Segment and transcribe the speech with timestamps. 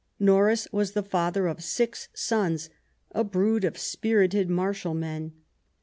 [0.19, 2.71] Norris was the father of six sons,"
[3.11, 5.31] a brood of spirited, martial men